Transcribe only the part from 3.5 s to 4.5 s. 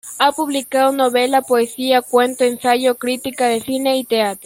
cine y teatro.